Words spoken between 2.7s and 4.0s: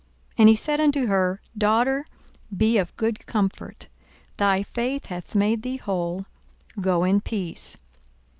of good comfort: